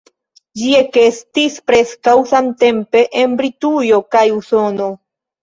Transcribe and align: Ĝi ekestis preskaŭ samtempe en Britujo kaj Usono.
Ĝi 0.59 0.69
ekestis 0.77 1.57
preskaŭ 1.71 2.15
samtempe 2.31 3.05
en 3.21 3.37
Britujo 3.43 4.01
kaj 4.17 4.27
Usono. 4.41 4.91